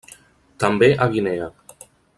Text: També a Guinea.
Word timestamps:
També 0.63 0.89
a 0.93 1.07
Guinea. 1.15 1.53